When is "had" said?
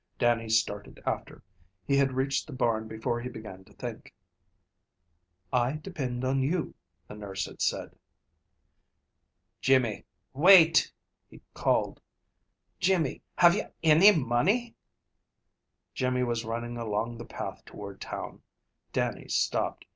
1.95-2.13, 7.45-7.61